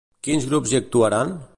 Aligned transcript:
Quins 0.27 0.47
grups 0.53 0.73
hi 0.75 0.81
actuaran? 0.81 1.37